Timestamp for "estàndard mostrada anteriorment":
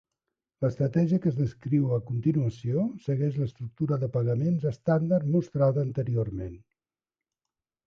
4.73-6.61